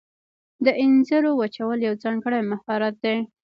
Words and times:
د 0.65 0.67
انځرو 0.83 1.31
وچول 1.39 1.79
یو 1.87 1.93
ځانګړی 2.03 2.41
مهارت 2.51 2.95
دی. 3.03 3.17